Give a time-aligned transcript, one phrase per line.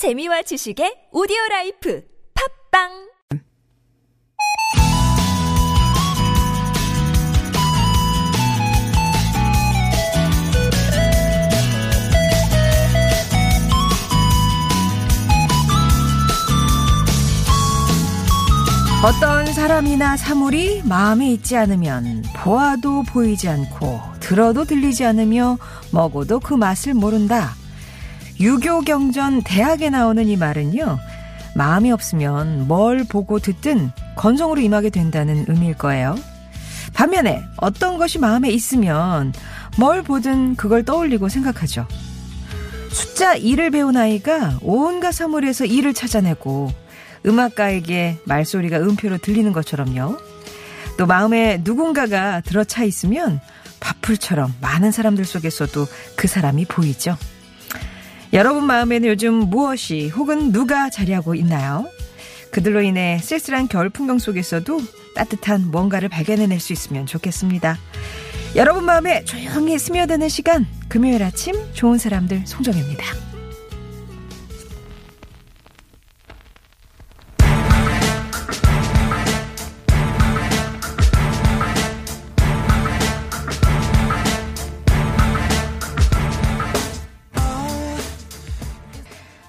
[0.00, 2.02] 재미와 지식의 오디오 라이프
[2.72, 2.88] 팟빵
[19.04, 25.58] 어떤 사람이나 사물이 마음에 있지 않으면 보아도 보이지 않고 들어도 들리지 않으며
[25.92, 27.59] 먹어도 그 맛을 모른다.
[28.40, 30.98] 유교 경전 대학에 나오는 이 말은요.
[31.54, 36.16] 마음이 없으면 뭘 보고 듣든 건성으로 임하게 된다는 의미일 거예요.
[36.94, 39.34] 반면에 어떤 것이 마음에 있으면
[39.78, 41.86] 뭘 보든 그걸 떠올리고 생각하죠.
[42.90, 46.72] 숫자 2를 배운 아이가 온갖 사물에서 2를 찾아내고
[47.26, 50.16] 음악가에게 말소리가 음표로 들리는 것처럼요.
[50.96, 53.40] 또 마음에 누군가가 들어차 있으면
[53.80, 55.86] 밥풀처럼 많은 사람들 속에서도
[56.16, 57.16] 그 사람이 보이죠.
[58.32, 61.88] 여러분 마음에는 요즘 무엇이 혹은 누가 자리하고 있나요?
[62.52, 64.80] 그들로 인해 쓸쓸한 겨울 풍경 속에서도
[65.14, 67.78] 따뜻한 뭔가를 발견해낼 수 있으면 좋겠습니다.
[68.56, 73.29] 여러분 마음에 조용히 스며드는 시간 금요일 아침 좋은 사람들 송정입니다.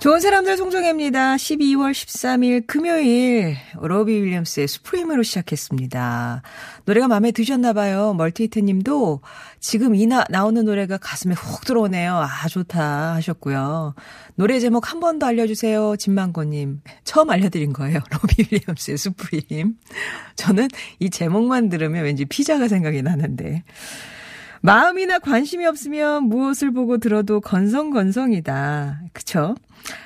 [0.01, 1.35] 좋은 사람들 송정혜입니다.
[1.35, 6.41] 12월 13일 금요일 로비 윌리엄스의 Supreme으로 시작했습니다.
[6.85, 8.15] 노래가 마음에 드셨나 봐요.
[8.15, 9.21] 멀티히트 님도
[9.59, 12.15] 지금 이 나, 나오는 노래가 가슴에 훅 들어오네요.
[12.15, 13.93] 아, 좋다 하셨고요.
[14.33, 15.95] 노래 제목 한 번 더 알려주세요.
[15.97, 16.81] 진망고 님.
[17.03, 17.99] 처음 알려드린 거예요.
[18.09, 19.75] 로비 윌리엄스의 Supreme.
[20.35, 23.63] 저는 이 제목만 들으면 왠지 피자가 생각이 나는데.
[24.61, 29.01] 마음이나 관심이 없으면 무엇을 보고 들어도 건성건성이다.
[29.11, 29.55] 그쵸?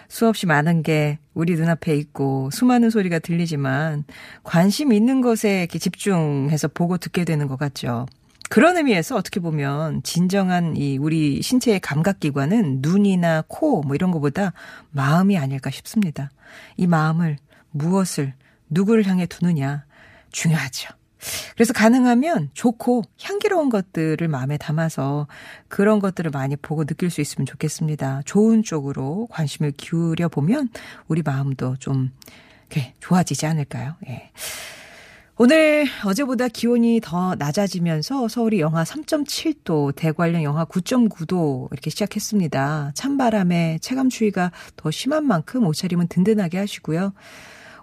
[0.08, 4.06] 수없이 많은 게 우리 눈앞에 있고 수많은 소리가 들리지만
[4.44, 8.06] 관심 있는 것에 이렇게 집중해서 보고 듣게 되는 것 같죠.
[8.50, 14.54] 그런 의미에서 어떻게 보면 진정한 이 우리 신체의 감각기관은 눈이나 코 뭐 이런 것보다
[14.92, 16.32] 마음이 아닐까 싶습니다.
[16.78, 17.38] 이 마음을
[17.72, 18.34] 무엇을
[18.70, 19.84] 누구를 향해 두느냐
[20.32, 20.90] 중요하죠.
[21.56, 25.28] 그래서 가능하면 좋고 향기로운 것들을 마음에 담아서
[25.68, 28.22] 그런 것들을 많이 보고 느낄 수 있으면 좋겠습니다.
[28.26, 30.70] 좋은 쪽으로 관심을 기울여 보면
[31.08, 32.12] 우리 마음도 좀
[33.00, 33.96] 좋아지지 않을까요?
[34.08, 34.32] 예.
[35.38, 42.94] 오늘 어제보다 기온이 더 낮아지면서 서울이 영하 3.7도, 대관령 영하 9.9도 이렇게 시작했습니다.
[42.96, 47.12] 찬바람에 체감 추위가 더 심한 만큼 옷차림은 든든하게 하시고요.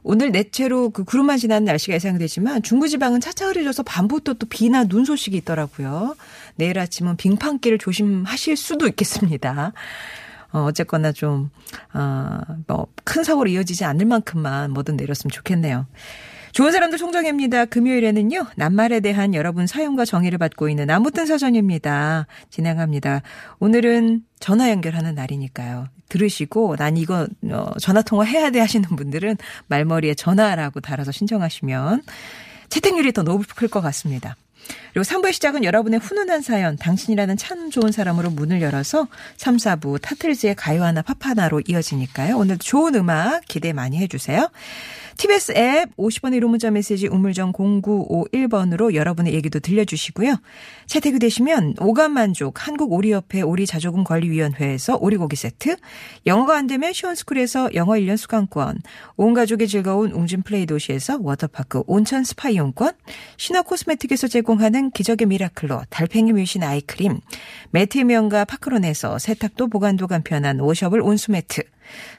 [0.04, 5.36] 오늘 내체로 그 구름만 지나는 날씨가 예상되지만 중부지방은 차차 흐려져서 밤부터 또 비나 눈 소식이
[5.38, 6.16] 있더라고요.
[6.56, 9.72] 내일 아침은 빙판길을 조심하실 수도 있겠습니다.
[10.52, 11.50] 어, 어쨌거나 좀,
[11.94, 15.86] 어, 뭐, 큰 사고로 이어지지 않을 만큼만 뭐든 내렸으면 좋겠네요.
[16.52, 17.64] 좋은 사람들 송정혜입니다.
[17.64, 22.26] 금요일에는요, 낱말에 대한 여러분 사연과 정의를 받고 있는 아무튼 사전입니다.
[22.50, 23.22] 진행합니다.
[23.58, 25.88] 오늘은 전화 연결하는 날이니까요.
[26.12, 29.36] 들으시고, 난 이거, 어, 전화 통화 해야 돼 하시는 분들은
[29.68, 32.02] 말머리에 전화라고 달아서 신청하시면
[32.68, 34.36] 채택률이 더 높을 것 같습니다.
[34.92, 40.54] 그리고 3부의 시작은 여러분의 훈훈한 사연, 당신이라는 참 좋은 사람으로 문을 열어서 3, 4부 타틀즈의
[40.54, 42.36] 가요 하나 파파나로 이어지니까요.
[42.36, 44.50] 오늘도 좋은 음악 기대 많이 해주세요.
[45.16, 50.36] TBS 앱 50번의 1호 문자 메시지 우물정 0951번으로 여러분의 얘기도 들려주시고요.
[50.86, 55.76] 채택이 되시면 오감만족 한국오리협회 오리자조금관리위원회에서 오리고기 세트,
[56.26, 58.80] 영어가 안 되면 시원스쿨에서 영어 1년 수강권,
[59.16, 62.92] 온 가족이 즐거운 웅진 플레이 도시에서 워터파크 온천 스파 이용권,
[63.36, 67.20] 신화 코스메틱에서 제공하는 기적의 미라클로 달팽이 뮤신 eye cream,
[67.70, 71.62] 매트의 명가 파크론에서 세탁도 보관도 간편한 washable 온수매트,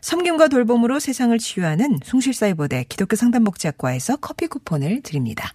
[0.01, 5.53] 섬김과 돌봄으로 세상을 치유하는 숭실사이버대 기독교 상담복지학과에서 커피 쿠폰을 드립니다.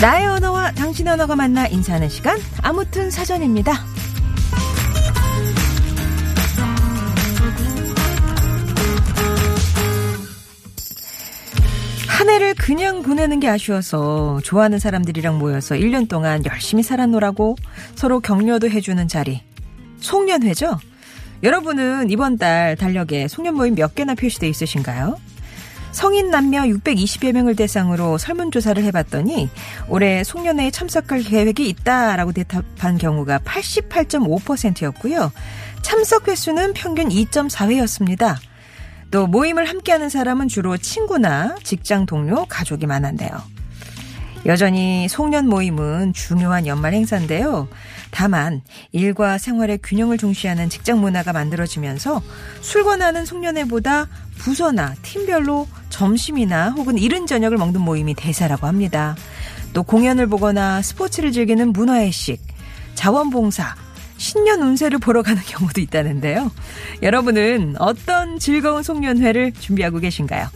[0.00, 3.91] 나의 언어와 당신 언어가 만나 인사하는 시간 아무튼 사전입니다.
[12.22, 17.56] 한 해를 그냥 보내는 게 아쉬워서 좋아하는 사람들이랑 모여서 1년 동안 열심히 살았노라고
[17.96, 19.42] 서로 격려도 해주는 자리.
[19.98, 20.78] 송년회죠?
[21.42, 25.18] 여러분은 이번 달 달력에 송년 모임 몇 개나 표시돼 있으신가요?
[25.90, 29.50] 성인 남녀 620여 명을 대상으로 설문조사를 해봤더니
[29.88, 35.32] 올해 송년회에 참석할 계획이 있다라고 대답한 경우가 88.5%였고요.
[35.82, 38.36] 참석 횟수는 평균 2.4회였습니다.
[39.12, 43.30] 또 모임을 함께하는 사람은 주로 친구나 직장 동료, 가족이 많았네요.
[44.46, 47.68] 여전히 송년 모임은 중요한 연말 행사인데요.
[48.10, 52.22] 다만 일과 생활의 균형을 중시하는 직장 문화가 만들어지면서
[52.62, 59.14] 술 권하는 송년회보다 부서나 팀별로 점심이나 혹은 이른 저녁을 먹는 모임이 대사라고 합니다.
[59.74, 62.40] 또 공연을 보거나 스포츠를 즐기는 문화의식,
[62.94, 63.76] 자원봉사,
[64.22, 66.52] 신년 운세를 보러 가는 경우도 있다는데요.
[67.02, 70.46] 여러분은 어떤 즐거운 송년회를 준비하고 계신가요?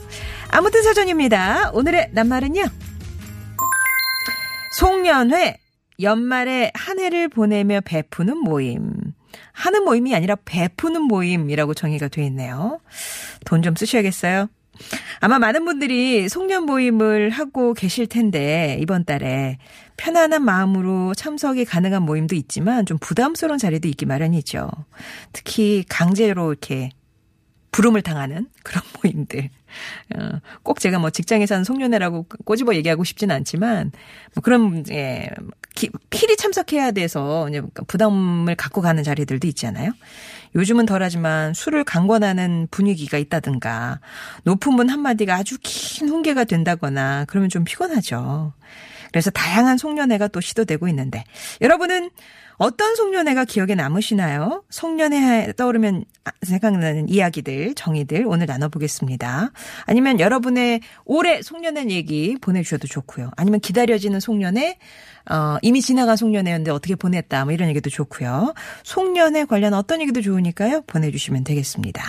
[0.50, 1.72] 아무튼 사전입니다.
[1.72, 2.62] 오늘의 낱말은요.
[4.78, 5.58] 송년회,
[6.00, 8.92] 연말에 한 해를 보내며 베푸는 모임.
[9.52, 12.78] 하는 모임이 아니라 베푸는 모임이라고 정의가 되어 있네요.
[13.44, 14.48] 돈 좀 쓰셔야겠어요.
[15.20, 19.58] 아마 많은 분들이 송년 모임을 하고 계실 텐데 이번 달에
[19.96, 24.68] 편안한 마음으로 참석이 가능한 모임도 있지만 좀 부담스러운 자리도 있기 마련이죠.
[25.32, 26.90] 특히 강제로 이렇게
[27.76, 29.50] 부름을 당하는 그런 모임들.
[30.14, 33.92] 어, 꼭 제가 뭐 직장에서 하는 송년회라고 꼬집어 얘기하고 싶진 않지만
[34.34, 35.28] 뭐 그런 예,
[35.74, 37.48] 기, 필히 참석해야 돼서
[37.86, 39.92] 부담을 갖고 가는 자리들도 있잖아요.
[40.56, 44.00] 요즘은 덜하지만 술을 강권하는 분위기가 있다든가
[44.44, 48.54] 높은 분 한마디가 아주 긴 훈계가 된다거나 그러면 좀 피곤하죠.
[49.12, 51.24] 그래서 다양한 송년회가 또 시도되고 있는데
[51.60, 52.10] 여러분은
[52.58, 54.64] 어떤 송년회가 기억에 남으시나요?
[54.70, 56.04] 송년회 떠오르면
[56.42, 59.50] 생각나는 이야기들, 정의들 오늘 나눠보겠습니다.
[59.84, 63.30] 아니면 여러분의 올해 송년회 얘기 보내주셔도 좋고요.
[63.36, 64.78] 아니면 기다려지는 송년회,
[65.30, 68.54] 어, 이미 지나간 송년회였는데 어떻게 보냈다, 뭐 이런 얘기도 좋고요.
[68.84, 70.82] 송년회 관련 어떤 얘기도 좋으니까요.
[70.86, 72.02] 보내주시면 되겠습니다.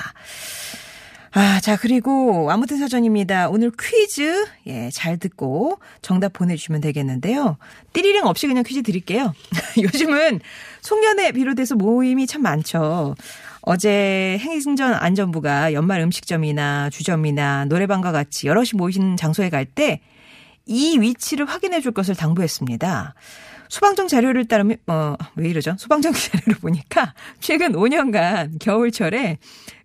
[1.39, 3.49] 아, 자, 그리고 아무튼 사전입니다.
[3.49, 7.57] 오늘 퀴즈, 예, 잘 듣고 정답 보내주시면 되겠는데요.
[7.93, 9.33] 띠리링 없이 그냥 퀴즈 드릴게요.
[9.79, 10.39] 요즘은
[10.81, 13.13] 송년회 비롯해서 모임이 참 많죠.
[13.61, 20.01] 어제 행정 안전부가 연말 음식점이나 주점이나 노래방과 같이 여럿이 모이신 장소에 갈 때
[20.67, 23.13] 이 위치를 확인해 줄 것을 당부했습니다.
[23.69, 25.75] 소방청 자료를 따르면 어왜 이러죠?
[25.77, 29.37] 소방청 자료를 보니까 최근 5년간 겨울철에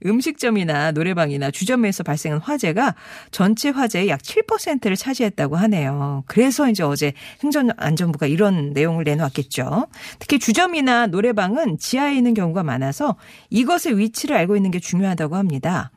[0.05, 2.95] 음식점이나 노래방이나 주점에서 발생한 화재가
[3.31, 6.25] 전체 화재의 약 7%를 차지했다고 하네요.
[6.27, 7.13] 그래서 이제 어제
[7.43, 9.87] 행정안전부가 이런 내용을 내놓았겠죠.
[10.19, 13.17] 특히 주점이나 노래방은 지하에 있는 경우가 많아서
[13.51, 15.91] 이것의 위치를 알고 있는 게 중요하다고 합니다.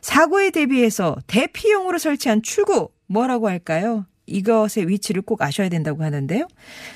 [0.00, 4.06] 사고에 대비해서 대피용으로 설치한 출구 뭐라고 할까요?
[4.32, 6.48] 이것의 위치를 꼭 아셔야 된다고 하는데요.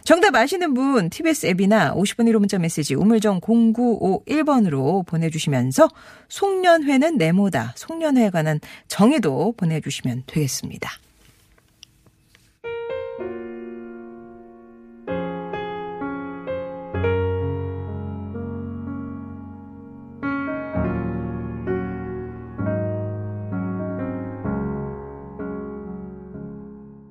[0.04, 5.88] 정답 아시는 분 TBS 앱이나 50번 1호 문자 메시지 우물정 0951번으로 보내주시면서
[6.28, 10.90] 송년회는 네모다 송년회에 관한 정의도 보내주시면 되겠습니다.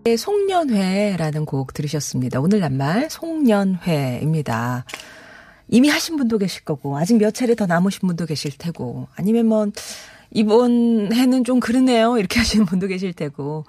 [0.06, 2.40] 송년회라는 곡 들으셨습니다.
[2.40, 4.86] 오늘 낱말 송년회입니다.
[5.68, 9.66] 이미 하신 분도 계실 거고 아직 몇 차례 더 남으신 분도 계실 테고 아니면 뭐
[10.30, 13.66] 이번 해는 좀 그러네요 이렇게 하시는 분도 계실 테고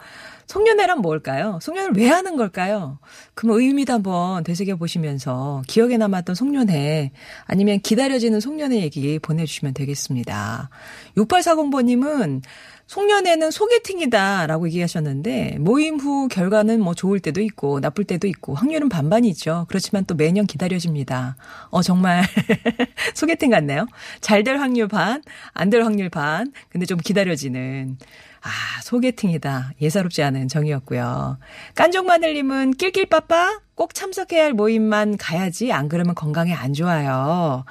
[0.47, 1.59] 송년회란 뭘까요?
[1.61, 2.99] 송년을 왜 하는 걸까요?
[3.35, 7.11] 그럼 의미도 한번 되새겨 보시면서 기억에 남았던 송년회
[7.45, 10.71] 아니면 기다려지는 송년회 얘기 보내주시면 되겠습니다.
[11.17, 12.43] 6840번님은
[12.87, 19.67] 송년회는 소개팅이다라고 얘기하셨는데 모임 후 결과는 뭐 좋을 때도 있고 나쁠 때도 있고 확률은 반반이죠.
[19.69, 21.37] 그렇지만 또 매년 기다려집니다.
[21.71, 22.23] 어 정말
[23.15, 23.87] 소개팅 같네요.
[24.21, 25.23] 잘 될 확률 반,
[25.55, 26.53] 안 될 확률 반.
[26.69, 27.99] 근데 좀 기다려지는
[28.47, 29.73] 아, 소개팅이다.
[29.81, 31.39] 예사롭지 않은 정이었고요.
[31.75, 37.65] 깐종마늘님은 낄낄빠빠 꼭 참석해야 할 모임만 가야지 안 그러면 건강에 안 좋아요.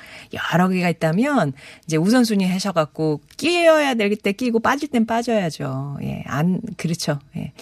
[0.53, 1.53] 여러 개가 있다면
[1.85, 5.97] 이제 우선순위 하셔갖고 끼어야 될 때 끼고 빠질 땐 빠져야죠.
[6.03, 7.19] 예, 안 그렇죠.
[7.37, 7.53] 예.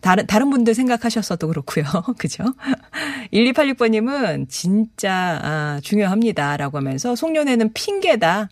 [0.00, 1.84] 다른, 다른 분들 생각하셨어도 그렇고요.
[2.18, 2.44] 그죠?
[3.32, 6.56] 1286번님은 진짜, 아, 중요합니다.
[6.56, 8.48] 라고 하면서 송년회는 핑계다.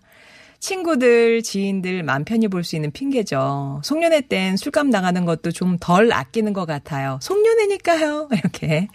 [0.61, 3.81] 친구들, 지인들 맘 편히 볼 수 있는 핑계죠.
[3.85, 7.19] 송년회 땐 술값 나가는 것도 좀 덜 아끼는 것 같아요.
[7.23, 8.29] 송년회니까요.
[8.35, 8.89] 이렇게.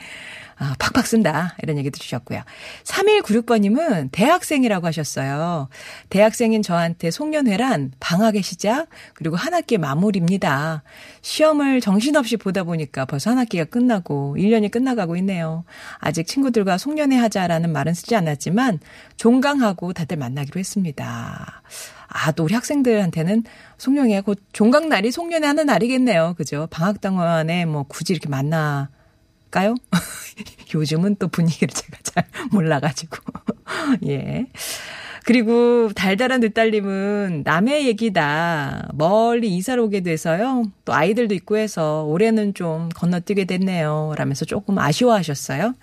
[0.57, 1.55] 아, 팍팍 쓴다.
[1.61, 2.41] 이런 얘기도 주셨고요.
[2.83, 5.69] 3196번님은 대학생이라고 하셨어요.
[6.09, 10.83] 대학생인 저한테 송년회란 방학의 시작, 그리고 한 학기 마무리입니다.
[11.21, 15.63] 시험을 정신없이 보다 보니까 벌써 한 학기가 끝나고 1년이 끝나가고 있네요.
[15.97, 18.79] 아직 친구들과 송년회 하자라는 말은 쓰지 않았지만
[19.17, 21.61] 종강하고 다들 만나기로 했습니다.
[22.07, 23.43] 아, 또 우리 학생들한테는
[23.77, 26.35] 송년회 곧 종강날이 송년회 하는 날이겠네요.
[26.37, 26.67] 그죠?
[26.69, 28.89] 방학 동안에 뭐 굳이 이렇게 만나
[29.53, 29.75] 까요
[30.73, 33.17] 요즘은 또 분위기를 제가 잘 몰라가지고.
[34.07, 34.47] 예.
[35.25, 38.89] 그리고 달달한 늦달님은 남의 얘기다.
[38.93, 40.63] 멀리 이사를 오게 돼서요.
[40.83, 44.15] 또 아이들도 있고 해서 올해는 좀 건너뛰게 됐네요.
[44.17, 45.75] 라면서 조금 아쉬워하셨어요.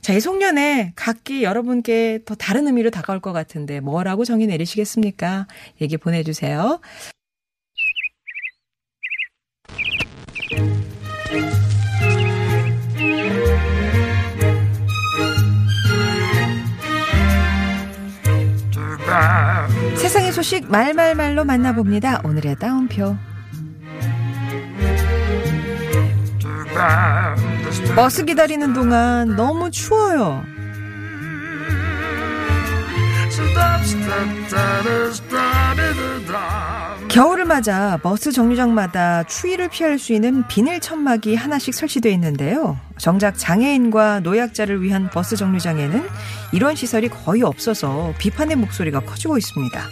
[0.00, 5.46] 자, 이 송년회 각기 여러분께 더 다른 의미로 다가올 것 같은데 뭐라고 정의 내리시겠습니까?
[5.80, 6.80] 얘기 보내주세요.
[19.96, 22.22] 세상의 소식 말말말로 만나봅니다.
[22.24, 23.16] 오늘의 따옴표.
[27.94, 30.42] 버스 기다리는 동안 너무 추워요.
[37.12, 42.78] 겨울을 맞아 버스 정류장마다 추위를 피할 수 있는 비닐 천막이 하나씩 설치되어 있는데요.
[42.96, 46.08] 정작 장애인과 노약자를 위한 버스 정류장에는
[46.52, 49.88] 이런 시설이 거의 없어서 비판의 목소리가 커지고 있습니다.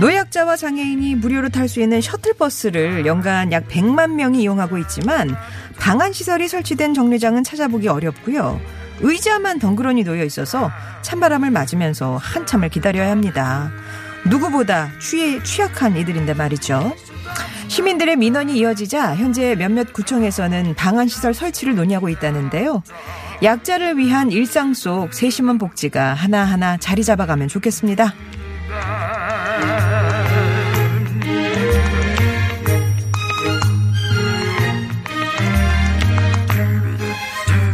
[0.00, 5.32] 노약자와 장애인이 무료로 탈 수 있는 셔틀버스를 연간 약 100만 명이 이용하고 있지만
[5.78, 8.60] 방한 시설이 설치된 정류장은 찾아보기 어렵고요.
[9.00, 13.70] 의자만 덩그러니 놓여 있어서 찬바람을 맞으면서 한참을 기다려야 합니다.
[14.28, 16.94] 누구보다 취에 취약한 이들인데 말이죠.
[17.68, 22.82] 시민들의 민원이 이어지자 현재 몇몇 구청에서는 방한시설 설치를 논의하고 있다는데요.
[23.42, 28.14] 약자를 위한 일상 속 세심한 복지가 하나하나 자리 잡아가면 좋겠습니다.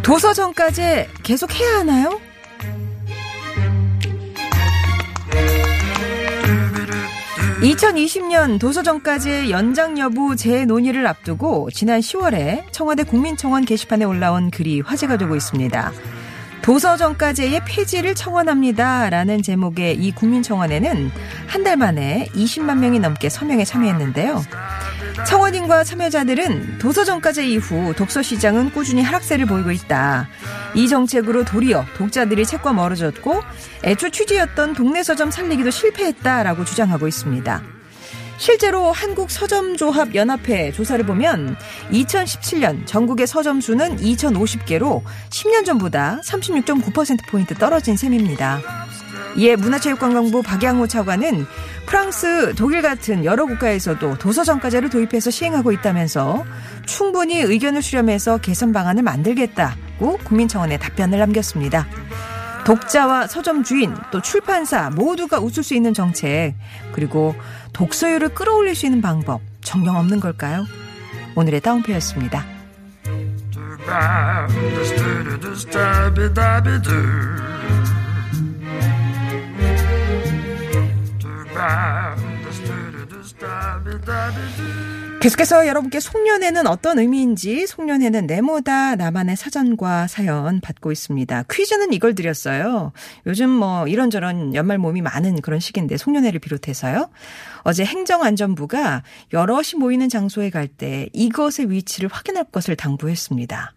[0.02, 2.20] 도서전까지 계속 해야 하나요?
[7.62, 15.36] 2020년 도서정까지의 연장 여부 재논의를 앞두고 지난 10월에 청와대 국민청원 게시판에 올라온 글이 화제가 되고
[15.36, 15.92] 있습니다.
[16.62, 19.10] 도서정까지의 폐지를 청원합니다.
[19.10, 21.10] 라는 제목의 이 국민청원에는
[21.48, 24.42] 한 달 만에 20만 명이 넘게 서명에 참여했는데요.
[25.28, 30.28] 청원인과 참여자들은 도서정까지 이후 독서시장은 꾸준히 하락세를 보이고 있다.
[30.74, 33.42] 이 정책으로 도리어 독자들이 책과 멀어졌고
[33.84, 37.62] 애초 취지였던 동네 서점 살리기도 실패했다라고 주장하고 있습니다.
[38.42, 41.56] 실제로 한국서점조합연합회 조사를 보면
[41.92, 48.60] 2017년 전국의 서점 수는 2,050개로 10년 전보다 36.9%포인트 떨어진 셈입니다.
[49.36, 51.46] 이에 문화체육관광부 박양호 차관은
[51.86, 56.44] 프랑스, 독일 같은 여러 국가에서도 도서정가제를 도입해서 시행하고 있다면서
[56.84, 61.86] 충분히 의견을 수렴해서 개선 방안을 만들겠다고 국민청원에 답변을 남겼습니다.
[62.64, 66.54] 독자와 서점 주인 또 출판사 모두가 웃을 수 있는 정책
[66.92, 67.34] 그리고
[67.72, 70.64] 독서율을 끌어올릴 수 있는 방법 정령 없는 걸까요?
[71.34, 72.44] 오늘의 다운표였습니다.
[85.22, 91.44] 계속해서 여러분께 송년회는 어떤 의미인지 송년회는 네모다 나만의 사전과 사연 받고 있습니다.
[91.48, 92.90] 퀴즈는 이걸 드렸어요.
[93.26, 97.08] 요즘 뭐 이런저런 연말 모임이 많은 그런 시기인데 송년회를 비롯해서요.
[97.62, 103.74] 어제 행정안전부가 여럿이 모이는 장소에 갈 때 이것의 위치를 확인할 것을 당부했습니다.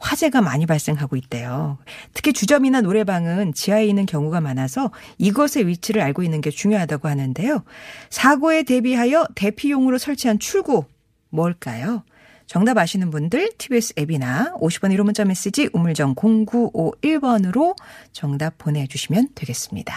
[0.00, 1.78] 화재가 많이 발생하고 있대요.
[2.14, 7.62] 특히 주점이나 노래방은 지하에 있는 경우가 많아서 이것의 위치를 알고 있는 게 중요하다고 하는데요.
[8.08, 10.84] 사고에 대비하여 대피용으로 설치한 출구
[11.28, 12.02] 뭘까요?
[12.46, 17.76] 정답 아시는 분들 TBS 앱이나 50번 1호 문자 메시지 우물정 0951번으로
[18.10, 19.94] 정답 보내주시면 되겠습니다.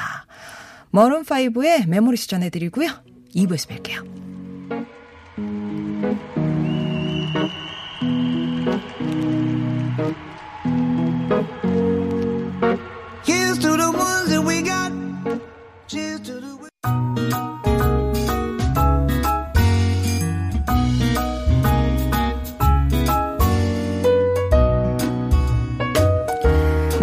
[0.94, 2.90] 머론5의 메모리스 전해드리고요.
[3.36, 4.33] 2부에서 뵐게요.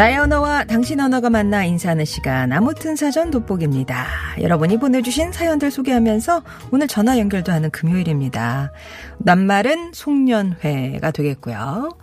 [0.00, 4.06] 나의 언어와 당신 언어가 만나 인사하는 시간 아무튼 사전 돋보기입니다.
[4.40, 8.72] 여러분이 보내주신 사연들 소개하면서 오늘 전화 연결도 하는 금요일입니다.
[9.18, 11.98] 낱말은 송년회가 되겠고요.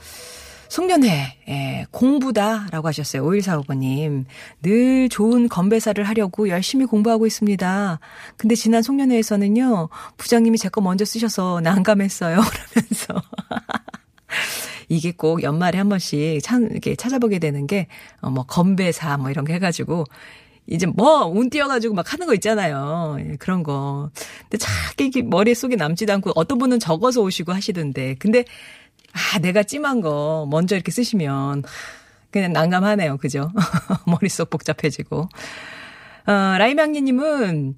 [0.70, 3.24] 송년회, 예, 공부다라고 하셨어요.
[3.26, 4.26] 5145번님.
[4.62, 8.00] 늘 좋은 건배사를 하려고 열심히 공부하고 있습니다.
[8.38, 12.42] 근데 지난 송년회에서는요, 부장님이 제 거 먼저 쓰셔서 난감했어요.
[12.46, 13.24] 그러면서.
[14.90, 17.88] 이게 꼭 연말에 한 번씩 참, 이렇게 찾아보게 되는 게,
[18.22, 20.06] 어, 뭐, 건배사, 뭐, 이런 거 해가지고,
[20.68, 23.18] 이제 뭐, 운 띄어가지고 막 하는 거 있잖아요.
[23.20, 24.10] 예, 그런 거.
[24.50, 28.16] 근데 자꾸 머릿속에 남지도 않고, 어떤 분은 적어서 오시고 하시던데.
[28.20, 28.46] 근데,
[29.14, 31.64] 아, 내가 찜한 거 먼저 이렇게 쓰시면,
[32.32, 33.18] 그냥 난감하네요.
[33.18, 33.52] 그죠?
[34.06, 35.30] 머릿속 복잡해지고.
[36.28, 37.76] 어, 라이망니님은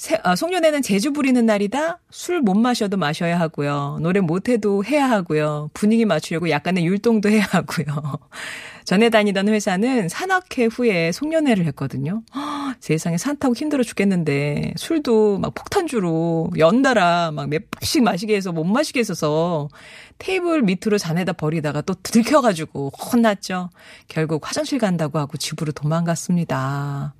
[0.00, 1.98] 새, 어, 송년회는 제주 부리는 날이다.
[2.10, 3.98] 술 못 마셔도 마셔야 하고요.
[4.00, 5.68] 노래 못해도 해야 하고요.
[5.74, 7.84] 분위기 맞추려고 약간의 율동도 해야 하고요.
[8.86, 12.22] 전에 다니던 회사는 산악회 후에 송년회를 했거든요.
[12.34, 12.40] 허,
[12.80, 18.64] 세상에 산 타고 힘들어 죽겠는데 술도 막 폭탄주로 연달아 막 몇 번씩 마시게 해서 못
[18.64, 19.68] 마시게 했어서
[20.16, 23.68] 테이블 밑으로 잔에다 버리다가 또 들켜가지고 혼났죠.
[24.08, 27.12] 결국 화장실 간다고 하고 집으로 도망갔습니다.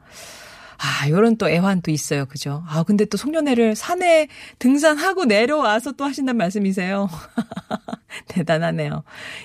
[0.82, 2.25] 아, 요런 또 애환도 있어요.
[2.25, 2.64] 그죠?
[2.66, 7.08] 아, 근데 또 송년회를 산에 등산하고 내려와서 또 하신다는 말씀이세요.
[8.28, 9.04] 대단하네요.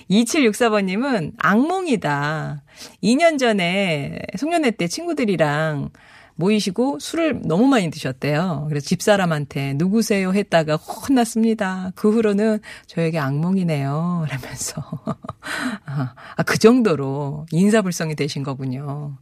[0.09, 2.63] 2764번님은 악몽이다.
[3.03, 5.89] 2년 전에 송년회 때 친구들이랑
[6.35, 8.67] 모이시고 술을 너무 많이 드셨대요.
[8.69, 11.91] 그래서 집사람한테 누구세요 했다가 혼났습니다.
[11.95, 14.25] 그 후로는 저에게 악몽이네요.
[14.31, 14.83] 라면서.
[15.85, 19.17] 아, 그 정도로 인사불성이 되신 거군요.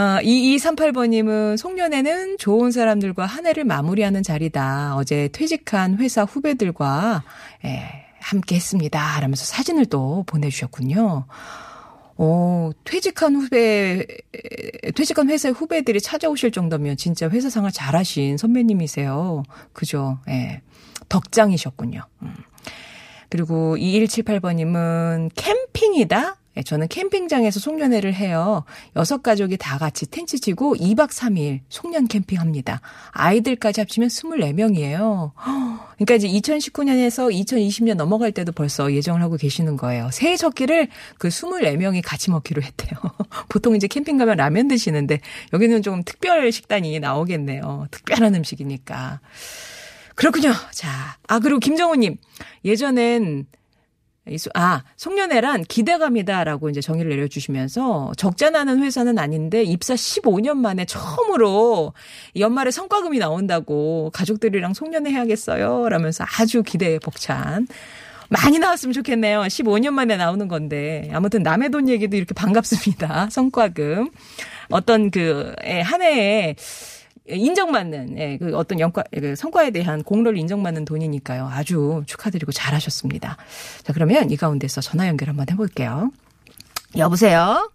[0.00, 4.94] 아, 2238번님은 송년회는 좋은 사람들과 한 해를 마무리하는 자리다.
[4.94, 7.24] 어제 퇴직한 회사 후배들과
[7.64, 9.18] 예, 함께 했습니다.
[9.18, 11.26] 라면서 사진을 또 보내주셨군요.
[12.16, 14.06] 오, 퇴직한 후배,
[14.94, 19.42] 퇴직한 회사의 후배들이 찾아오실 정도면 진짜 회사 생활 잘하신 선배님이세요.
[19.72, 20.20] 그죠?
[20.28, 20.62] 예.
[21.08, 22.02] 덕장이셨군요.
[22.22, 22.34] 음.
[23.30, 26.36] 그리고 2178번님은 캠핑이다?
[26.58, 28.64] 예, 저는 캠핑장에서 송년회를 해요.
[28.96, 32.80] 여섯 가족이 다 같이 텐트 치고 2박 3일 송년 캠핑합니다.
[33.12, 35.30] 아이들까지 합치면 24명이에요.
[35.94, 40.10] 그러니까 이제 2019년에서 2020년 넘어갈 때도 벌써 예정을 하고 계시는 거예요.
[40.12, 40.88] 새해 첫 끼를
[41.18, 42.98] 그 24명이 같이 먹기로 했대요.
[43.48, 45.20] 보통 이제 캠핑 가면 라면 드시는데
[45.52, 47.86] 여기는 좀 특별 식단이 나오겠네요.
[47.92, 49.20] 특별한 음식이니까.
[50.16, 50.52] 그렇군요.
[50.72, 52.16] 자, 아, 그리고 김정우님.
[52.64, 53.46] 예전엔
[54.54, 61.92] 아, 송년회란 기대감이다라고 이제 정의를 내려주시면서 적자 나는 회사는 아닌데 입사 15년 만에 처음으로
[62.36, 65.88] 연말에 성과금이 나온다고 가족들이랑 송년회 해야겠어요.
[65.88, 67.66] 라면서 아주 기대에 벅찬.
[68.30, 69.40] 많이 나왔으면 좋겠네요.
[69.42, 71.08] 15년 만에 나오는 건데.
[71.12, 73.30] 아무튼 남의 돈 얘기도 이렇게 반갑습니다.
[73.30, 74.10] 성과금.
[74.70, 76.54] 어떤 그, 예, 한 해에
[77.28, 81.48] 인정받는 예, 그 어떤 영과 그 성과에 대한 공로를 인정받는 돈이니까요.
[81.50, 83.36] 아주 축하드리고 잘하셨습니다.
[83.82, 86.10] 자 그러면 이 가운데서 전화 연결 한번 해볼게요.
[86.96, 87.70] 여보세요.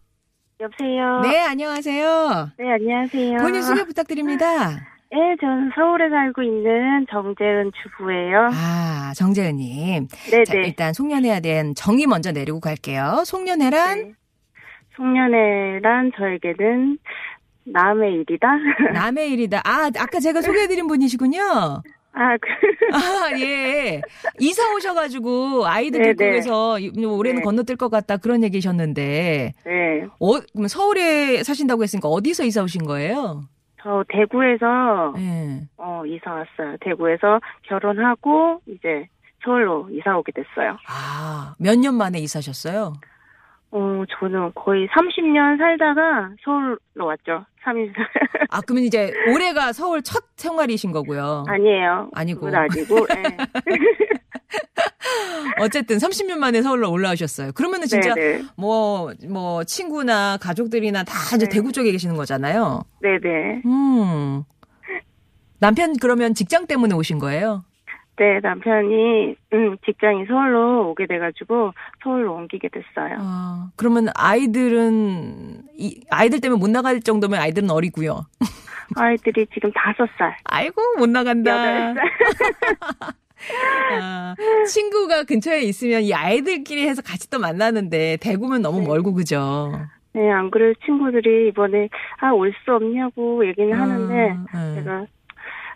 [0.60, 1.22] 여보세요.
[1.22, 2.52] 네 안녕하세요.
[2.58, 3.38] 네 안녕하세요.
[3.40, 4.70] 본인 소개 부탁드립니다.
[5.12, 8.50] 네, 저는 서울에 살고 있는 정재은 주부예요.
[8.52, 10.08] 아 정재은님.
[10.32, 10.44] 네네.
[10.46, 13.24] 자, 일단 송년회에 대한 정의 먼저 내리고 갈게요.
[13.24, 14.14] 송년회란 네.
[14.96, 16.98] 송년회란 저에게는
[17.66, 18.48] 남의 일이다.
[18.94, 19.62] 남의 일이다.
[19.64, 21.82] 아 아까 제가 소개해드린 분이시군요.
[22.16, 22.48] 아, 그,
[22.96, 24.00] 아, 예.
[24.40, 26.38] 이사 오셔가지고 아이들 네, 데리고 네.
[26.38, 27.44] 해서 올해는 네.
[27.44, 30.08] 건너뛸 것 같다 그런 얘기셨는데, 네.
[30.20, 33.42] 어, 그럼 서울에 사신다고 했으니까 어디서 이사 오신 거예요?
[33.82, 35.62] 저 대구에서 예.
[35.78, 36.78] 어, 이사 왔어요.
[36.82, 39.08] 대구에서 결혼하고 이제
[39.44, 40.78] 서울로 이사 오게 됐어요.
[40.88, 42.94] 아, 몇 년 만에 이사셨어요?
[43.76, 47.44] 어, 저는 거의 30년 살다가 서울로 왔죠.
[47.64, 47.92] 3일
[48.52, 51.44] 아, 그러면 이제 올해가 서울 첫 생활이신 거고요.
[51.48, 52.12] 아니에요.
[52.14, 52.56] 아니고.
[52.56, 53.08] 아니고.
[53.08, 53.38] 네.
[55.60, 57.54] 어쨌든 30년 만에 서울로 올라오셨어요.
[57.54, 58.44] 그러면은 진짜 네네.
[58.58, 61.50] 뭐, 뭐, 친구나 가족들이나 다 이제 네.
[61.50, 62.84] 대구 쪽에 계시는 거잖아요.
[63.02, 63.62] 네 네.
[63.66, 64.44] 음.
[65.58, 67.64] 남편 그러면 직장 때문에 오신 거예요?
[68.18, 71.74] 네, 남편이 음, 직장이 서울로 오게 돼가지고
[72.04, 73.18] 서울로 옮기게 됐어요.
[73.20, 78.26] 아, 그러면 아이들은 이 아이들 때문에 못 나갈 정도면 아이들은 어리고요.
[78.96, 81.94] 아이들이 지금 다섯 살, 아이고 못 나간다.
[84.00, 84.36] 아,
[84.68, 88.88] 친구가 근처에 있으면 이 아이들끼리 해서 같이 또 만나는데 대구면 너무 네.
[88.88, 89.72] 멀고 그죠.
[90.14, 91.90] 네, 안 그래도 친구들이 이번에
[92.22, 94.76] 아 올 수 없냐고 얘기는 하는데 아, 예.
[94.76, 95.06] 제가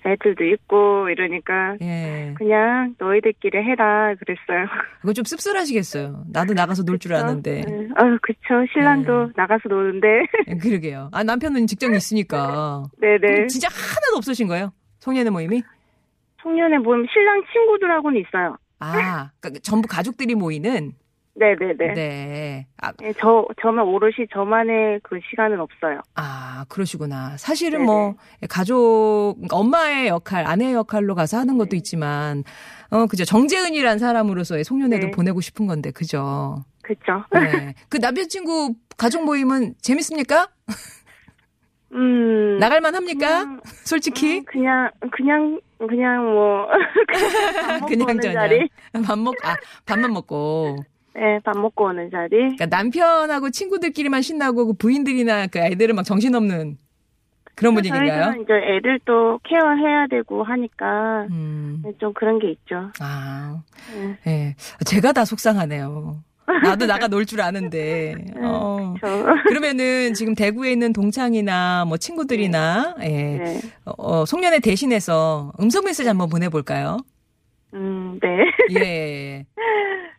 [0.07, 2.33] 애들도 있고 이러니까 예.
[2.37, 4.67] 그냥 너희들끼리 해라 그랬어요.
[5.01, 6.23] 그거 좀 씁쓸하시겠어요.
[6.31, 7.61] 나도 나가서 놀 줄 아는데.
[7.61, 7.87] 네.
[7.95, 8.65] 아, 그쵸.
[8.73, 9.33] 신랑도 네.
[9.35, 10.07] 나가서 노는데.
[10.47, 11.09] 예, 그러게요.
[11.11, 12.83] 아 남편은 직장이 있으니까.
[12.99, 13.17] 네네.
[13.27, 14.71] 그럼 진짜 하나도 없으신 거예요?
[14.99, 15.61] 송년회 모임이?
[16.41, 18.57] 송년회 모임 신랑 친구들하고는 있어요.
[18.79, 20.93] 아, 그러니까 전부 가족들이 모이는.
[21.37, 21.93] 네네네.
[21.93, 22.67] 네.
[22.81, 26.01] 아, 네, 저, 저만 오롯이 저만의 그 시간은 없어요.
[26.15, 27.37] 아, 그러시구나.
[27.37, 27.85] 사실은 네네.
[27.85, 28.15] 뭐,
[28.49, 32.43] 가족, 그러니까 엄마의 역할, 아내의 역할로 가서 하는 것도 있지만,
[32.89, 33.23] 어, 그죠.
[33.23, 35.11] 정재은이란 사람으로서의 송년회도 네.
[35.11, 36.63] 보내고 싶은 건데, 그죠.
[36.81, 37.23] 그쵸.
[37.31, 37.75] 네.
[37.89, 40.47] 그 남자친구 가족 모임은 재밌습니까?
[41.93, 42.57] 음.
[42.59, 43.43] 나갈만 합니까?
[43.43, 44.39] 음, 솔직히?
[44.39, 46.67] 음, 그냥, 그냥, 그냥 뭐.
[47.87, 48.33] 그냥 오는 저녁.
[48.33, 48.67] 자리.
[49.05, 50.77] 밥 먹, 아, 밥만 먹고.
[51.19, 52.29] 네, 밥 먹고 오는 자리.
[52.37, 56.77] 그러니까 남편하고 친구들끼리만 신나고 그 부인들이나 그 아이들은 막 정신없는.
[57.55, 58.35] 그런 분위기인가요?
[58.43, 61.81] 이제 애들도 케어해야 되고 하니까 음.
[61.99, 62.91] 좀 그런 게 있죠.
[62.99, 63.63] 아,
[63.95, 64.17] 네.
[64.27, 64.55] 예.
[64.85, 66.21] 제가 다 속상하네요.
[66.63, 68.13] 나도 나가 놀 줄 아는데.
[68.43, 68.93] 어.
[69.01, 73.07] 저, 그러면은 지금 대구에 있는 동창이나 뭐 친구들이나 예.
[73.07, 73.59] 네.
[73.85, 76.97] 어, 송년회 대신해서 음성 메시지 한번 보내볼까요?
[77.73, 78.45] 음, 네.
[78.79, 79.45] 예.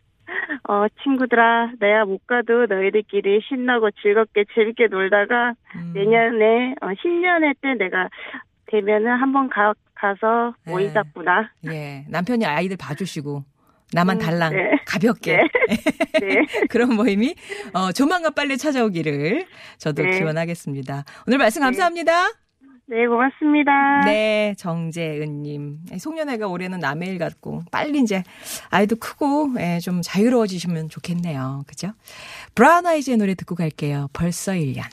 [0.67, 5.91] 어, 친구들아, 내가 못 가도 너희들끼리 신나고 즐겁게 재밌게 놀다가 음.
[5.93, 8.09] 내년에, 어, 신년회 때 내가
[8.67, 10.71] 되면은 한번 가, 가서 네.
[10.71, 11.51] 모이자꾸나.
[11.71, 12.05] 예.
[12.09, 13.43] 남편이 아이들 봐주시고
[13.93, 14.71] 나만 음, 달랑 네.
[14.85, 15.47] 가볍게 네.
[16.21, 16.45] 네.
[16.69, 17.35] 그런 모임이
[17.73, 19.45] 어, 조만간 빨리 찾아오기를
[19.77, 20.19] 저도 네.
[20.19, 21.03] 기원하겠습니다.
[21.27, 22.38] 오늘 말씀 감사합니다.
[22.89, 24.01] 네, 고맙습니다.
[24.05, 25.77] 네, 정재은님.
[25.99, 28.23] 송년회가 올해는 남해일 같고, 빨리 이제
[28.71, 31.65] 아이도 크고, 예, 좀 자유로워지시면 좋겠네요.
[31.67, 31.91] 그죠?
[32.55, 34.09] 브라운 아이즈의 노래 듣고 갈게요.
[34.11, 34.85] 벌써 1년.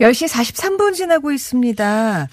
[0.00, 2.26] 열시 43분 지나고 있습니다.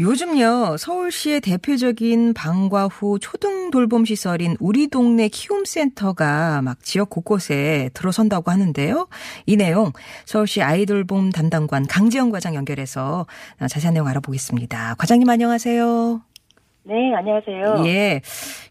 [0.00, 8.50] 요즘요, 서울시의 대표적인 방과 후 초등 돌봄 시설인 우리 동네 키움센터가 막 지역 곳곳에 들어선다고
[8.52, 9.08] 하는데요.
[9.46, 9.92] 이 내용
[10.24, 13.26] 서울시 아이돌봄 담당관 강지영 과장 연결해서
[13.68, 14.94] 자세한 내용 알아보겠습니다.
[14.98, 16.22] 과장님 안녕하세요.
[16.84, 17.84] 네, 안녕하세요.
[17.86, 18.22] 예.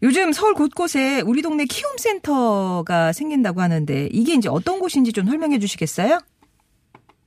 [0.02, 6.20] 요즘 서울 곳곳에 우리 동네 키움센터가 생긴다고 하는데 이게 이제 어떤 곳인지 좀 설명해 주시겠어요?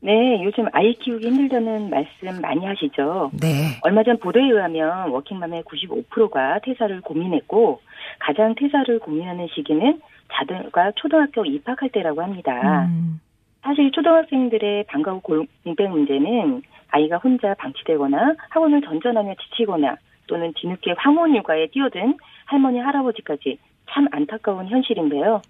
[0.04, 3.32] 네, 요즘 아이 키우기 힘들다는 말씀 많이 하시죠.
[3.40, 3.78] 네.
[3.84, 7.82] 얼마 전 보도에 의하면 워킹맘의 95%가 퇴사를 고민했고
[8.20, 10.02] 가장 퇴사를 고민하는 시기는
[10.34, 12.88] 자녀가 초등학교 입학할 때라고 합니다.
[12.88, 13.22] 음,
[13.62, 21.36] 사실 초등학생들의 방과 후 공백 문제는 아이가 혼자 방치되거나 학원을 전전하며 지치거나 또는 뒤늦게 황혼
[21.36, 23.60] 육아에 뛰어든 할머니 할아버지까지
[23.92, 25.42] 참 안타까운 현실인데요.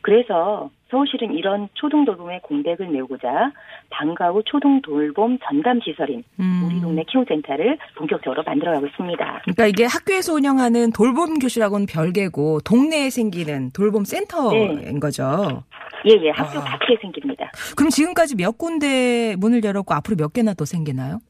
[0.00, 3.52] 그래서 서울시는 이런 초등 돌봄의 공백을 메우고자
[3.90, 6.62] 방과 후 초등 돌봄 전담 시설인 음.
[6.66, 9.40] 우리 동네 키움센터를 본격적으로 만들어가고 있습니다.
[9.44, 15.64] 그러니까 이게 학교에서 운영하는 돌봄 교실하고는 별개고 동네에 생기는 돌봄 센터인 거죠.
[16.06, 16.64] 예예, 학교 아.
[16.64, 17.50] 밖에 생깁니다.
[17.76, 21.20] 그럼 지금까지 몇 군데 문을 열었고 앞으로 몇 개나 더 생기나요?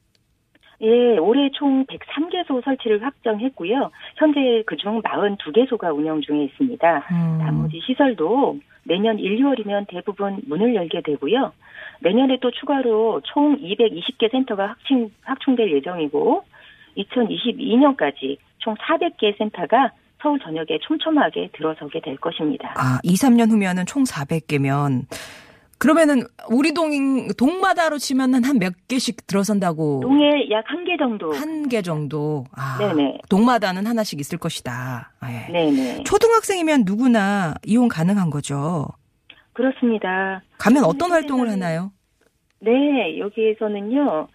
[0.82, 3.90] 예, 올해 총 103개소 설치를 확정했고요.
[4.16, 7.06] 현재 그중 42개소가 운영 중에 있습니다.
[7.10, 7.38] 음.
[7.38, 11.52] 나머지 시설도 내년 1, 2월이면 대부분 문을 열게 되고요.
[12.00, 16.44] 내년에 또 추가로 총 220개 센터가 확충, 확충될 예정이고
[16.96, 22.74] 2022년까지 총 400개 센터가 서울 전역에 촘촘하게 들어서게 될 것입니다.
[22.76, 25.04] 아, 2, 3년 후면은 총 400개면
[25.80, 26.90] 그러면은 우리 동
[27.36, 31.32] 동마다로 치면은 한 몇 개씩 들어선다고 동에 약 한 개 정도.
[31.32, 32.44] 한 개 정도.
[32.54, 33.18] 아, 네네.
[33.30, 35.12] 동마다는 하나씩 있을 것이다.
[35.24, 35.50] 예.
[35.52, 36.02] 네네.
[36.04, 38.86] 초등학생이면 누구나 이용 가능한 거죠.
[39.54, 40.42] 그렇습니다.
[40.58, 41.92] 가면 어떤 활동을 하나요?
[42.60, 44.28] 네, 여기에서는요,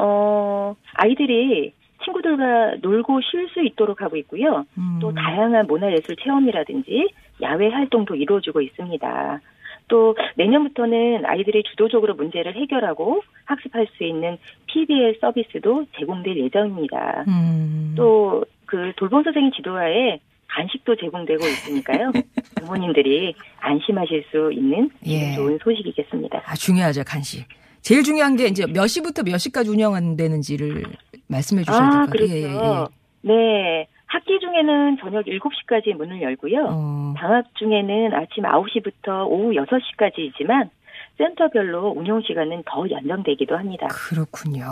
[0.00, 1.72] 어, 아이들이
[2.04, 4.64] 친구들과 놀고 쉴 수 있도록 하고 있고요.
[4.76, 4.98] 음.
[5.00, 7.08] 또 다양한 문화예술 체험이라든지
[7.42, 9.40] 야외 활동도 이루어지고 있습니다.
[9.88, 17.24] 또 내년부터는 아이들이 주도적으로 문제를 해결하고 학습할 수 있는 PBL 서비스도 제공될 예정입니다.
[17.26, 17.94] 음.
[17.96, 22.12] 또그 돌봄 선생님 지도하에 간식도 제공되고 있으니까요.
[22.60, 25.34] 부모님들이 안심하실 수 있는 예.
[25.34, 26.42] 좋은 소식이겠습니다.
[26.44, 27.46] 아, 중요하죠, 간식.
[27.82, 30.84] 제일 중요한 게 이제 몇 시부터 몇 시까지 운영되는지를
[31.28, 32.10] 말씀해 주셔야 될 아, 것 같아요.
[32.10, 32.34] 그렇죠.
[32.34, 32.86] 예, 예, 예.
[33.22, 33.88] 네.
[34.08, 36.66] 학기 중에는 저녁 7시까지 문을 열고요.
[36.68, 40.70] 어, 방학 중에는 아침 9시부터 오후 6시까지이지만
[41.18, 43.88] 센터별로 운영 시간은 더 연장되기도 합니다.
[43.88, 44.64] 그렇군요.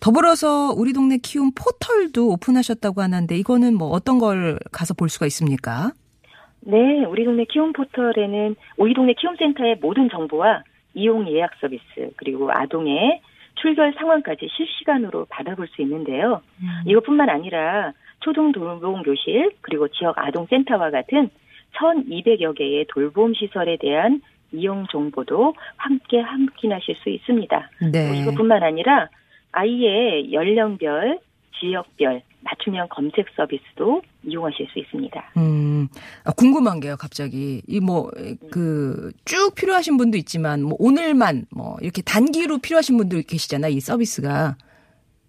[0.00, 5.92] 더불어서 우리 동네 키움 포털도 오픈하셨다고 하는데 이거는 뭐 어떤 걸 가서 볼 수가 있습니까?
[6.60, 12.50] 네, 우리 동네 키움 포털에는 우리 동네 키움 센터의 모든 정보와 이용 예약 서비스 그리고
[12.50, 13.22] 아동의
[13.54, 16.42] 출결 상황까지 실시간으로 받아볼 수 있는데요.
[16.86, 21.30] 이것뿐만 아니라 초등 돌봄 교실 그리고 지역 아동 센터와 같은
[21.74, 24.20] 1,200여 개의 돌봄 시설에 대한
[24.52, 27.70] 이용 정보도 함께 확인하실 수 있습니다.
[27.80, 28.20] 또 네.
[28.20, 29.08] 이것뿐만 아니라
[29.52, 31.18] 아이의 연령별,
[31.58, 35.32] 지역별 맞춤형 검색 서비스도 이용하실 수 있습니다.
[35.36, 35.88] 음,
[36.24, 37.62] 아, 궁금한 게요, 갑자기.
[37.66, 38.10] 이 뭐,
[38.50, 44.56] 그, 쭉 필요하신 분도 있지만, 뭐, 오늘만, 뭐, 이렇게 단기로 필요하신 분들 계시잖아요, 이 서비스가.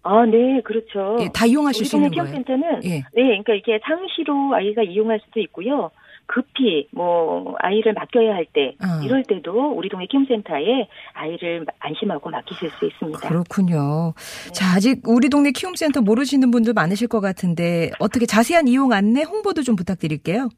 [0.02, 1.18] 아, 네, 그렇죠.
[1.20, 2.24] 예, 다 이용하실 수 있는 거예요.
[2.24, 2.88] 키움센터는 예.
[2.88, 5.90] 네, 그러니까 이게 상시로 아이가 이용할 수도 있고요.
[6.28, 9.02] 급히 뭐 아이를 맡겨야 할때 어.
[9.02, 13.26] 이럴 때도 우리 동네 키움센터에 아이를 안심하고 맡기실 수 있습니다.
[13.26, 14.12] 그렇군요.
[14.14, 14.52] 네.
[14.52, 19.62] 자, 아직 우리 동네 키움센터 모르시는 분들 많으실 것 같은데 어떻게 자세한 이용 안내 홍보도
[19.62, 20.50] 좀 부탁드릴게요.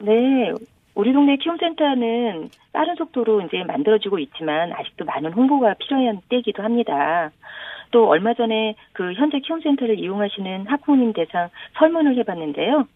[0.00, 0.52] 네.
[0.96, 7.30] 우리 동네 키움센터는 빠른 속도로 이제 만들어지고 있지만 아직도 많은 홍보가 필요한 때이기도 합니다.
[7.90, 11.48] 또 얼마 전에 그 현재 키움센터를 이용하시는 학부모님 대상
[11.78, 12.86] 설문을 해봤는데요.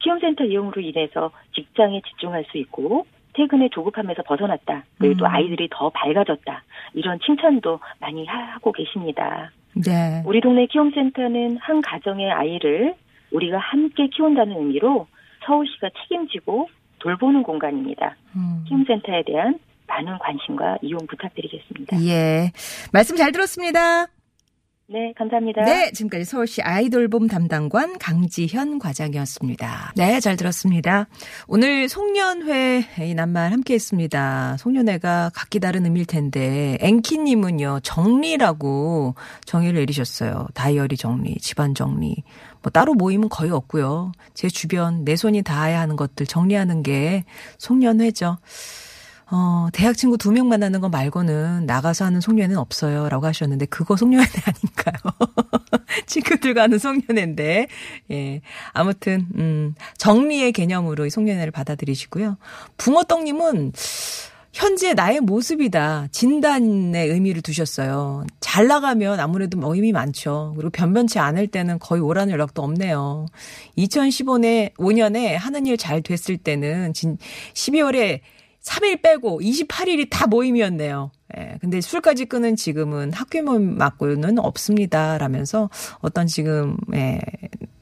[0.00, 4.84] 키움센터 이용으로 인해서 직장에 집중할 수 있고 퇴근에 조급함에서 벗어났다.
[4.98, 5.30] 그리고 또 음.
[5.30, 6.62] 아이들이 더 밝아졌다.
[6.94, 9.50] 이런 칭찬도 많이 하고 계십니다.
[9.74, 10.22] 네.
[10.24, 12.94] 우리 동네 키움센터는 한 가정의 아이를
[13.32, 15.08] 우리가 함께 키운다는 의미로
[15.46, 16.68] 서울시가 책임지고
[17.00, 18.14] 돌보는 공간입니다.
[18.36, 18.64] 음.
[18.68, 22.00] 키움센터에 대한 많은 관심과 이용 부탁드리겠습니다.
[22.04, 22.52] 예.
[22.92, 24.06] 말씀 잘 들었습니다.
[24.86, 25.62] 네, 감사합니다.
[25.62, 29.94] 네, 지금까지 서울시 아이돌봄 담당관 강지현 과장이었습니다.
[29.96, 31.06] 네, 잘 들었습니다.
[31.48, 34.58] 오늘 송년회 이 낱말 함께 했습니다.
[34.58, 39.14] 송년회가 각기 다른 의미일 텐데, 앵키님은요, 정리라고
[39.46, 40.48] 정의를 내리셨어요.
[40.52, 42.22] 다이어리 정리, 집안 정리.
[42.62, 44.12] 뭐 따로 모임은 거의 없고요.
[44.34, 47.24] 제 주변 내 손이 닿아야 하는 것들 정리하는 게
[47.56, 48.36] 송년회죠.
[49.30, 53.08] 어, 대학 친구 두 명 만나는 거 말고는 나가서 하는 송년회는 없어요.
[53.08, 55.14] 라고 하셨는데, 그거 송년회 아닌가요?
[56.06, 57.66] 친구들과 하는 송년회인데,
[58.10, 58.40] 예.
[58.72, 62.36] 아무튼, 음, 정리의 개념으로 이 송년회를 받아들이시고요.
[62.76, 63.72] 붕어떡님은,
[64.52, 66.06] 현재 나의 모습이다.
[66.12, 68.24] 진단의 의미를 두셨어요.
[68.40, 70.52] 잘 나가면 아무래도 의미 많죠.
[70.54, 73.26] 그리고 변변치 않을 때는 거의 오라는 연락도 없네요.
[73.76, 77.18] 2015년에 5년에 하는 일 잘 됐을 때는 진
[77.54, 78.20] 12월에
[78.64, 81.10] 3일 빼고 28일이 다 모임이었네요.
[81.38, 81.58] 예.
[81.60, 85.18] 근데 술까지 끄는 지금은 학교 모임 맞고는 없습니다.
[85.18, 85.68] 라면서
[86.00, 87.20] 어떤 지금, 예,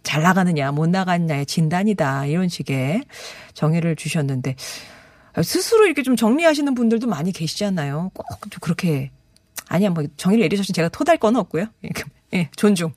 [0.02, 2.26] 잘 나가느냐, 못 나갔냐의 진단이다.
[2.26, 3.04] 이런 식의
[3.54, 4.56] 정의를 주셨는데,
[5.44, 8.10] 스스로 이렇게 좀 정리하시는 분들도 많이 계시잖아요.
[8.12, 9.10] 꼭 좀 그렇게.
[9.68, 11.66] 아니야, 뭐, 정의를 내리셨으면 제가 토달 건 없고요.
[12.34, 12.92] 예, 존중.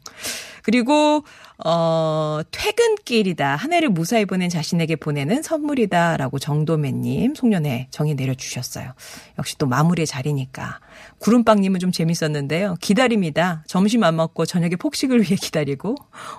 [0.63, 1.23] 그리고,
[1.63, 3.55] 어, 퇴근길이다.
[3.55, 6.17] 한 해를 무사히 보낸 자신에게 보내는 선물이다.
[6.17, 8.93] 라고 정도매님 송년회 정의 내려주셨어요.
[9.39, 10.79] 역시 또 마무리의 자리니까.
[11.19, 12.75] 구름빵님은 좀 재밌었는데요.
[12.81, 13.63] 기다립니다.
[13.67, 15.95] 점심 안 먹고 저녁에 폭식을 위해 기다리고,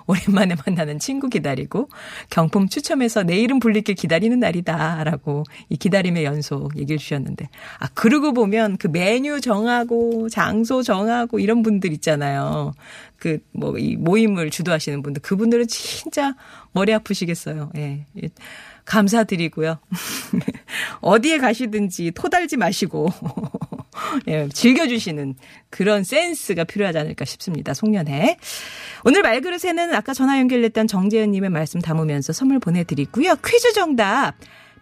[0.07, 1.89] 오랜만에 만나는 친구 기다리고,
[2.29, 5.03] 경품 추첨해서 내일은 불리길 기다리는 날이다.
[5.03, 7.49] 라고 이 기다림의 연속 얘기를 주셨는데.
[7.79, 12.73] 아, 그러고 보면 그 메뉴 정하고, 장소 정하고 이런 분들 있잖아요.
[13.17, 15.21] 그, 뭐, 이 모임을 주도하시는 분들.
[15.21, 16.35] 그분들은 진짜
[16.71, 17.71] 머리 아프시겠어요.
[17.77, 18.05] 예.
[18.23, 18.29] 예.
[18.87, 19.79] 감사드리고요.
[21.01, 23.09] 어디에 가시든지 토달지 마시고,
[24.27, 25.35] 예, 즐겨주시는
[25.69, 27.73] 그런 센스가 필요하지 않을까 싶습니다.
[27.73, 28.37] 송년회.
[29.05, 33.35] 오늘 말그릇에는 아까 전화 연결됐던 정재현님의 말씀 담으면서 선물 보내드리고요.
[33.43, 34.35] 퀴즈 정답.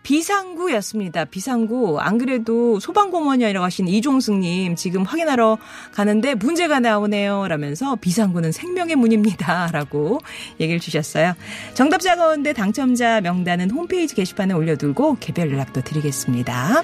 [0.05, 1.25] 비상구였습니다.
[1.25, 1.99] 비상구.
[1.99, 5.57] 안 그래도 소방공무원이라고 하신 이종승님 지금 확인하러
[5.91, 7.47] 가는데 문제가 나오네요.
[7.47, 9.69] 라면서 비상구는 생명의 문입니다.
[9.73, 10.19] 라고
[10.59, 11.33] 얘기를 주셨어요.
[11.73, 16.83] 정답자 가운데 당첨자 명단은 홈페이지 게시판에 올려두고 개별 연락도 드리겠습니다.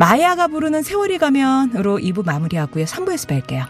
[0.00, 2.86] 마야가 부르는 세월이 가면으로 2부 마무리하고요.
[2.86, 3.66] 3부에서 뵐게요.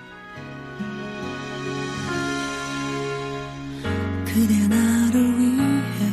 [4.25, 6.09] 그대 나를 위해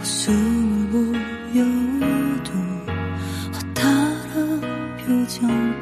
[0.00, 2.52] 웃음을 보여도
[3.52, 5.76] 허탈한 표정